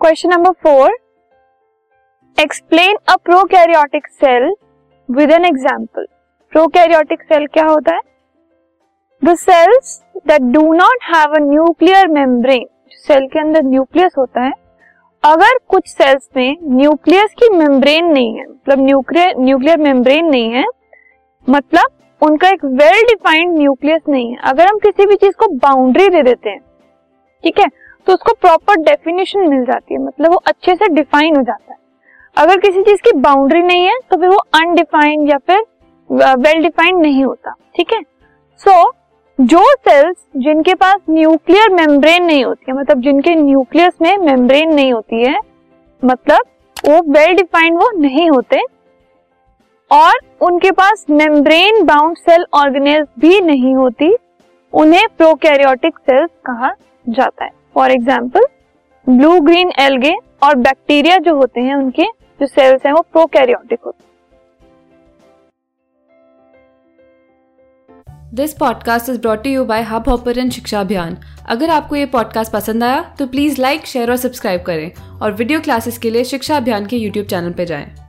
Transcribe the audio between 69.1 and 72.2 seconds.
is brought you by Hub Hopper शिक्षा अभियान अगर आपको ये